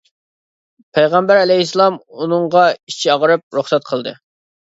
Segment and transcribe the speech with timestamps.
[0.97, 4.15] پەيغەمبەر ئەلەيھىسسالام ئۇنىڭغا ئىچى ئاغرىپ، رۇخسەت قىلدى.